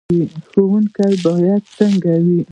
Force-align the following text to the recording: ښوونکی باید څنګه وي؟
ښوونکی 0.49 1.13
باید 1.25 1.61
څنګه 1.77 2.13
وي؟ 2.23 2.39